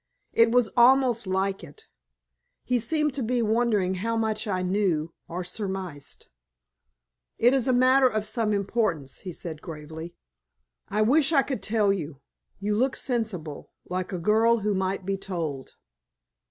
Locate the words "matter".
7.71-8.07